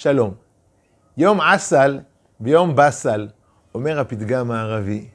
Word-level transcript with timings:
שלום. 0.00 0.34
יום 1.16 1.40
עסל 1.40 2.00
ויום 2.40 2.76
בסל, 2.76 3.28
אומר 3.74 4.00
הפתגם 4.00 4.50
הערבי. 4.50 5.08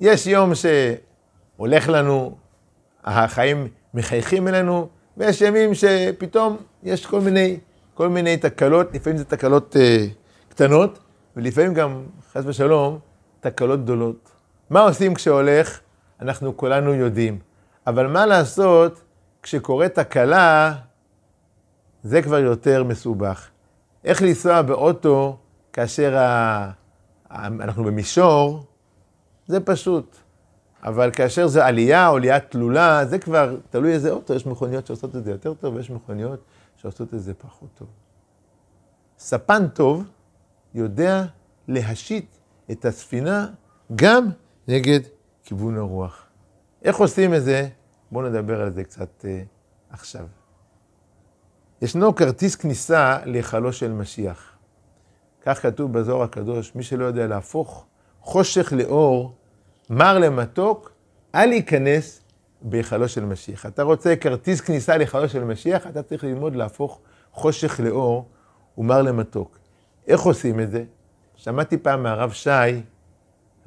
יש 0.00 0.26
יום 0.26 0.52
שהולך 0.54 1.88
לנו, 1.88 2.36
החיים 3.04 3.68
מחייכים 3.94 4.48
אלינו, 4.48 4.88
ויש 5.16 5.40
ימים 5.40 5.70
שפתאום 5.74 6.56
יש 6.82 7.06
כל 7.06 7.20
מיני, 7.20 7.58
כל 7.94 8.08
מיני 8.08 8.36
תקלות, 8.36 8.94
לפעמים 8.94 9.18
זה 9.18 9.24
תקלות 9.24 9.76
uh, 9.76 9.78
קטנות, 10.48 10.98
ולפעמים 11.36 11.74
גם, 11.74 12.02
חס 12.32 12.42
ושלום, 12.46 12.98
תקלות 13.40 13.82
גדולות. 13.82 14.30
מה 14.70 14.80
עושים 14.80 15.14
כשהולך? 15.14 15.80
אנחנו 16.20 16.56
כולנו 16.56 16.94
יודעים. 16.94 17.38
אבל 17.86 18.06
מה 18.06 18.26
לעשות 18.26 19.02
כשקורית 19.42 19.94
תקלה, 19.94 20.74
זה 22.02 22.22
כבר 22.22 22.38
יותר 22.38 22.84
מסובך. 22.84 23.48
איך 24.06 24.22
לנסוע 24.22 24.62
באוטו 24.62 25.36
כאשר 25.72 26.16
ה... 26.16 26.70
אנחנו 27.30 27.84
במישור, 27.84 28.64
זה 29.46 29.60
פשוט. 29.60 30.16
אבל 30.82 31.10
כאשר 31.12 31.46
זה 31.46 31.66
עלייה 31.66 32.08
עלייה 32.08 32.40
תלולה, 32.40 33.06
זה 33.06 33.18
כבר 33.18 33.56
תלוי 33.70 33.92
איזה 33.92 34.10
אוטו, 34.10 34.34
יש 34.34 34.46
מכוניות 34.46 34.86
שעושות 34.86 35.16
את 35.16 35.24
זה 35.24 35.30
יותר 35.30 35.54
טוב, 35.54 35.74
ויש 35.74 35.90
מכוניות 35.90 36.40
שעושות 36.76 37.14
את 37.14 37.22
זה 37.22 37.34
פחות 37.34 37.68
טוב. 37.74 37.88
ספן 39.18 39.68
טוב 39.68 40.04
יודע 40.74 41.24
להשית 41.68 42.38
את 42.70 42.84
הספינה 42.84 43.46
גם 43.96 44.28
נגד 44.68 45.00
כיוון 45.44 45.76
הרוח. 45.76 46.26
איך 46.82 46.96
עושים 46.96 47.34
את 47.34 47.44
זה? 47.44 47.68
בואו 48.10 48.28
נדבר 48.28 48.60
על 48.60 48.72
זה 48.72 48.84
קצת 48.84 49.24
uh, 49.24 49.26
עכשיו. 49.90 50.26
ישנו 51.82 52.14
כרטיס 52.14 52.56
כניסה 52.56 53.18
להיכלו 53.24 53.72
של 53.72 53.92
משיח. 53.92 54.56
כך 55.42 55.62
כתוב 55.62 55.92
בזוהר 55.92 56.22
הקדוש, 56.22 56.74
מי 56.74 56.82
שלא 56.82 57.04
יודע 57.04 57.26
להפוך 57.26 57.86
חושך 58.20 58.72
לאור, 58.72 59.34
מר 59.90 60.18
למתוק, 60.18 60.92
אל 61.34 61.52
ייכנס 61.52 62.20
בהיכלו 62.62 63.08
של 63.08 63.24
משיח. 63.24 63.66
אתה 63.66 63.82
רוצה 63.82 64.16
כרטיס 64.16 64.60
כניסה 64.60 64.96
להיכלו 64.96 65.28
של 65.28 65.44
משיח, 65.44 65.86
אתה 65.86 66.02
צריך 66.02 66.24
ללמוד 66.24 66.56
להפוך 66.56 67.00
חושך 67.32 67.80
לאור 67.80 68.28
ומר 68.78 69.02
למתוק. 69.02 69.58
איך 70.06 70.20
עושים 70.20 70.60
את 70.60 70.70
זה? 70.70 70.84
שמעתי 71.36 71.78
פעם 71.78 72.02
מהרב 72.02 72.32
שי, 72.32 72.50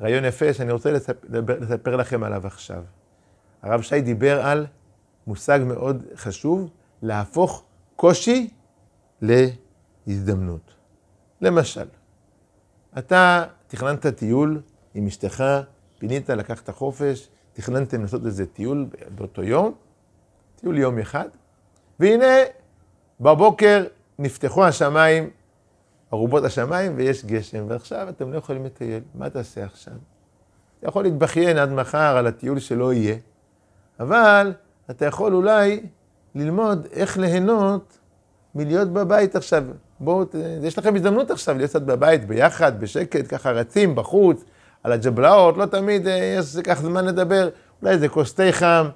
רעיון 0.01 0.25
יפה 0.25 0.53
שאני 0.53 0.71
רוצה 0.71 0.91
לספר, 0.91 1.27
לספר 1.59 1.95
לכם 1.95 2.23
עליו 2.23 2.47
עכשיו. 2.47 2.83
הרב 3.61 3.81
שי 3.81 4.01
דיבר 4.01 4.45
על 4.45 4.65
מושג 5.27 5.59
מאוד 5.65 6.03
חשוב, 6.15 6.69
להפוך 7.01 7.63
קושי 7.99 8.49
להזדמנות. 9.21 10.73
למשל, 11.41 11.85
אתה 12.97 13.45
תכננת 13.67 14.07
טיול 14.07 14.61
עם 14.93 15.07
אשתך, 15.07 15.43
פינית, 15.97 16.29
לקחת 16.29 16.69
חופש, 16.69 17.29
תכננתם 17.53 18.01
לעשות 18.01 18.25
איזה 18.25 18.45
טיול 18.45 18.85
באותו 19.15 19.43
יום, 19.43 19.73
טיול 20.55 20.77
יום 20.77 20.99
אחד, 20.99 21.29
והנה 21.99 22.35
בבוקר 23.19 23.85
נפתחו 24.19 24.65
השמיים, 24.65 25.29
ארובות 26.13 26.43
השמיים 26.43 26.93
ויש 26.95 27.25
גשם, 27.25 27.65
ועכשיו 27.67 28.09
אתם 28.09 28.33
לא 28.33 28.37
יכולים 28.37 28.65
לטייל, 28.65 29.03
מה 29.15 29.29
תעשה 29.29 29.65
עכשיו? 29.65 29.93
אתה 30.79 30.87
יכול 30.87 31.03
להתבכיין 31.03 31.57
עד 31.57 31.69
מחר 31.69 32.17
על 32.17 32.27
הטיול 32.27 32.59
שלא 32.59 32.93
יהיה, 32.93 33.15
אבל 33.99 34.53
אתה 34.89 35.05
יכול 35.05 35.33
אולי 35.33 35.81
ללמוד 36.35 36.87
איך 36.91 37.17
ליהנות 37.17 37.97
מלהיות 38.55 38.93
בבית 38.93 39.35
עכשיו. 39.35 39.63
בואו, 39.99 40.25
יש 40.63 40.77
לכם 40.77 40.95
הזדמנות 40.95 41.31
עכשיו 41.31 41.57
להיות 41.57 41.69
קצת 41.69 41.81
בבית 41.81 42.27
ביחד, 42.27 42.79
בשקט, 42.79 43.25
ככה 43.33 43.51
רצים 43.51 43.95
בחוץ, 43.95 44.43
על 44.83 44.91
הג'בלאות, 44.91 45.57
לא 45.57 45.65
תמיד 45.65 46.07
אה, 46.07 46.35
יש 46.39 46.57
כך 46.63 46.81
זמן 46.81 47.05
לדבר, 47.05 47.49
אולי 47.81 47.93
איזה 47.93 48.09
כוס 48.09 48.33
תה 48.33 48.43
חם, 48.51 48.87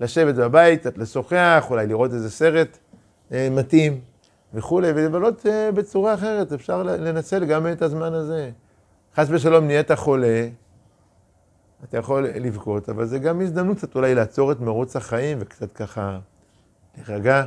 לשבת 0.00 0.34
בבית, 0.34 0.80
קצת 0.80 0.98
לשוחח, 0.98 1.66
אולי 1.70 1.86
לראות 1.86 2.12
איזה 2.12 2.30
סרט 2.30 2.78
אה, 3.32 3.48
מתאים 3.50 4.00
וכולי, 4.54 4.88
ולבלות 4.94 5.46
אה, 5.46 5.72
בצורה 5.72 6.14
אחרת, 6.14 6.52
אפשר 6.52 6.82
לנצל 6.82 7.44
גם 7.44 7.66
את 7.66 7.82
הזמן 7.82 8.14
הזה. 8.14 8.50
חס 9.16 9.26
ושלום 9.30 9.66
נהיית 9.66 9.92
חולה, 9.92 10.48
אתה 11.84 11.98
יכול 11.98 12.26
לבכות, 12.26 12.88
אבל 12.88 13.06
זה 13.06 13.18
גם 13.18 13.40
הזדמנות 13.40 13.76
קצת 13.76 13.94
אולי 13.94 14.14
לעצור 14.14 14.52
את 14.52 14.60
מרוץ 14.60 14.96
החיים 14.96 15.38
וקצת 15.40 15.72
ככה 15.72 16.18
להירגע. 17.08 17.44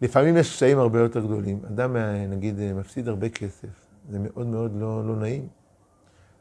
לפעמים 0.00 0.36
יש 0.36 0.52
קשיים 0.56 0.78
הרבה 0.78 1.00
יותר 1.00 1.20
גדולים. 1.20 1.60
אדם, 1.66 1.96
נגיד, 2.28 2.60
מפסיד 2.74 3.08
הרבה 3.08 3.28
כסף, 3.28 3.68
זה 4.10 4.18
מאוד 4.18 4.46
מאוד 4.46 4.72
לא, 4.76 5.08
לא 5.08 5.16
נעים. 5.16 5.48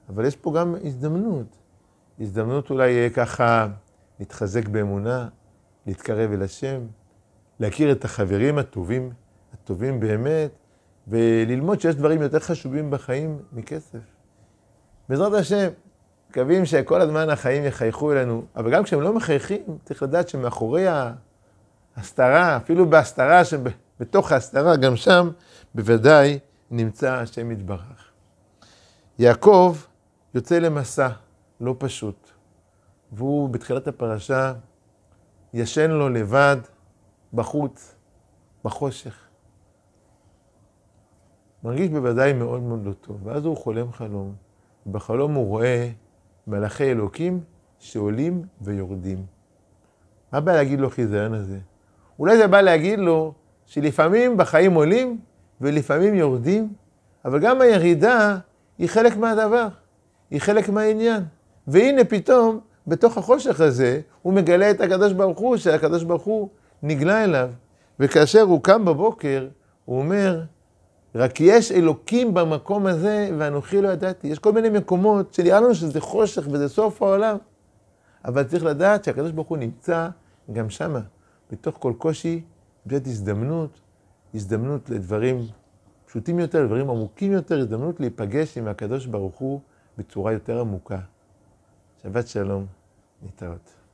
אבל 0.10 0.26
יש 0.26 0.36
פה 0.36 0.54
גם 0.54 0.76
הזדמנות. 0.84 1.58
הזדמנות 2.20 2.70
אולי 2.70 3.10
ככה 3.14 3.68
להתחזק 4.20 4.68
באמונה, 4.68 5.28
להתקרב 5.86 6.32
אל 6.32 6.42
השם, 6.42 6.82
להכיר 7.60 7.92
את 7.92 8.06
החברים 8.06 8.58
הטובים, 8.58 9.12
הטובים 9.54 10.00
באמת, 10.00 10.52
וללמוד 11.08 11.82
שיש 11.82 11.96
דברים 11.96 12.22
יותר 12.22 12.40
חשובים 12.40 12.92
בחיים 12.92 13.40
מכסף. 13.52 14.00
בעזרת 15.10 15.34
השם, 15.34 15.68
מקווים 16.30 16.66
שכל 16.66 17.02
הזמן 17.02 17.30
החיים 17.30 17.64
יחייכו 17.64 18.12
אלינו, 18.12 18.46
אבל 18.56 18.72
גם 18.72 18.84
כשהם 18.84 19.02
לא 19.02 19.14
מחייכים, 19.14 19.78
צריך 19.84 20.04
לדעת 20.04 20.30
שמאחורי 20.30 20.86
ההסתרה, 21.98 22.58
אפילו 22.58 22.90
בהסתרה 22.90 23.46
שבתוך 23.46 24.32
ההסתרה, 24.32 24.76
גם 24.76 24.96
שם 24.96 25.30
בוודאי 25.76 26.40
נמצא 26.72 27.14
השם 27.14 27.52
יתברך. 27.52 28.12
יעקב 29.20 29.78
יוצא 30.34 30.60
למסע 30.60 31.10
לא 31.62 31.76
פשוט, 31.78 32.30
והוא 33.12 33.50
בתחילת 33.50 33.88
הפרשה 33.88 34.54
ישן 35.54 35.92
לו 35.92 36.10
לבד 36.10 36.58
בחוץ, 37.34 37.96
בחושך. 38.66 39.28
מרגיש 41.64 41.90
בוודאי 41.90 42.34
מאוד 42.34 42.62
מאוד 42.62 42.86
לא 42.86 42.94
טוב, 42.94 43.28
ואז 43.28 43.46
הוא 43.46 43.58
חולם 43.58 43.92
חלום, 43.92 44.36
ובחלום 44.86 45.34
הוא 45.34 45.48
רואה 45.48 45.90
מלאכי 46.48 46.92
אלוקים 46.92 47.44
שעולים 47.80 48.46
ויורדים. 48.62 49.26
מה 50.32 50.42
בא 50.42 50.54
להגיד 50.54 50.80
לו 50.80 50.90
חיזיון 50.90 51.34
הזה? 51.34 51.60
אולי 52.20 52.38
זה 52.38 52.48
בא 52.48 52.62
להגיד 52.62 53.00
לו 53.00 53.34
שלפעמים 53.66 54.38
בחיים 54.38 54.74
עולים 54.74 55.20
ולפעמים 55.62 56.16
יורדים, 56.16 56.74
אבל 57.26 57.40
גם 57.40 57.62
הירידה 57.62 58.38
היא 58.78 58.90
חלק 58.90 59.18
מהדבר, 59.18 59.68
היא 60.32 60.42
חלק 60.42 60.70
מהעניין. 60.70 61.24
והנה 61.68 62.04
פתאום, 62.04 62.60
בתוך 62.88 63.18
החושך 63.18 63.62
הזה, 63.62 64.02
הוא 64.22 64.34
מגלה 64.34 64.72
את 64.72 64.82
הקדוש 64.82 65.14
ברוך 65.14 65.40
הוא, 65.40 65.58
שהקדוש 65.58 66.04
ברוך 66.04 66.24
הוא 66.24 66.50
נגלה 66.84 67.24
אליו. 67.24 67.50
וכאשר 68.00 68.42
הוא 68.42 68.64
קם 68.64 68.86
בבוקר, 68.86 69.48
הוא 69.86 70.00
אומר, 70.00 70.42
רק 71.16 71.42
יש 71.42 71.72
אלוקים 71.72 72.34
במקום 72.34 72.86
הזה, 72.86 73.30
ואנוכי 73.38 73.82
לא 73.82 73.90
ידעתי. 73.90 74.28
יש 74.28 74.40
כל 74.40 74.52
מיני 74.52 74.70
מקומות 74.70 75.34
שנראה 75.34 75.60
לנו 75.60 75.76
שזה 75.76 76.02
חושך 76.02 76.48
וזה 76.52 76.70
סוף 76.70 77.02
העולם. 77.02 77.38
אבל 78.26 78.44
צריך 78.44 78.66
לדעת 78.66 79.04
שהקדוש 79.04 79.32
ברוך 79.32 79.48
הוא 79.48 79.58
נמצא 79.58 80.08
גם 80.54 80.70
שמה, 80.70 81.00
בתוך 81.52 81.78
כל 81.80 81.94
קושי, 81.98 82.42
באמת 82.86 83.08
הזדמנות, 83.08 83.80
הזדמנות 84.34 84.90
לדברים 84.90 85.46
פשוטים 86.06 86.40
יותר, 86.40 86.64
לדברים 86.64 86.90
עמוקים 86.90 87.32
יותר, 87.32 87.60
הזדמנות 87.60 88.00
להיפגש 88.00 88.58
עם 88.58 88.68
הקדוש 88.68 89.06
ברוך 89.06 89.36
הוא 89.36 89.62
בצורה 89.98 90.34
יותר 90.34 90.60
עמוקה. 90.60 91.00
שבת 92.04 92.28
שלום, 92.28 92.66
להתראות. 93.24 93.87